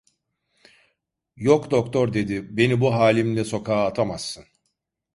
Yok 1.35 1.71
doktor 1.71 2.13
dedi, 2.13 2.57
"beni 2.57 2.81
bu 2.81 2.93
halimle 2.93 3.43
sokağa 3.45 3.85
atamazsın." 3.85 4.45